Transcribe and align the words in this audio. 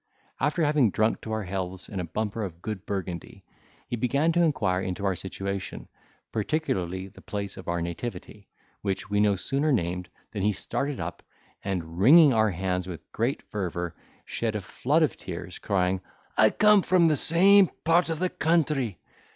After 0.39 0.63
having 0.63 0.89
drunk 0.89 1.21
to 1.21 1.31
our 1.31 1.43
healths 1.43 1.87
in 1.87 1.99
a 1.99 2.03
bumper 2.03 2.41
of 2.43 2.59
good 2.63 2.87
Burgundy, 2.87 3.43
he 3.87 3.95
began 3.95 4.31
to 4.31 4.41
inquire 4.41 4.81
into 4.81 5.05
our 5.05 5.15
situation, 5.15 5.87
particularly 6.31 7.07
the 7.07 7.21
place 7.21 7.55
of 7.55 7.67
our 7.67 7.83
nativity, 7.83 8.47
which 8.81 9.11
we 9.11 9.19
no 9.19 9.35
sooner 9.35 9.71
named 9.71 10.09
than 10.31 10.41
he 10.41 10.53
started 10.53 10.99
up, 10.99 11.21
and, 11.63 11.99
wringing 11.99 12.33
our 12.33 12.49
hands 12.49 12.87
with 12.87 13.11
great 13.11 13.43
fervour, 13.43 13.93
shed 14.25 14.55
a 14.55 14.61
flood 14.61 15.03
of 15.03 15.17
tears, 15.17 15.59
crying, 15.59 16.01
"I 16.35 16.49
come 16.49 16.81
from 16.81 17.07
the 17.07 17.15
same 17.15 17.69
part 17.85 18.09
of 18.09 18.17
the 18.17 18.29
country! 18.31 18.97